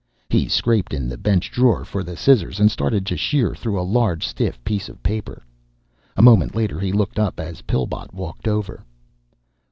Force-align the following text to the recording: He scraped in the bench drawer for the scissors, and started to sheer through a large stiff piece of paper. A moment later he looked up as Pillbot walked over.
He 0.31 0.47
scraped 0.49 0.95
in 0.95 1.07
the 1.07 1.15
bench 1.15 1.51
drawer 1.51 1.85
for 1.85 2.01
the 2.03 2.17
scissors, 2.17 2.59
and 2.59 2.71
started 2.71 3.05
to 3.05 3.15
sheer 3.15 3.53
through 3.53 3.79
a 3.79 3.83
large 3.85 4.25
stiff 4.25 4.57
piece 4.63 4.89
of 4.89 5.03
paper. 5.03 5.45
A 6.17 6.23
moment 6.23 6.55
later 6.55 6.79
he 6.79 6.91
looked 6.91 7.19
up 7.19 7.39
as 7.39 7.61
Pillbot 7.61 8.11
walked 8.11 8.47
over. 8.47 8.83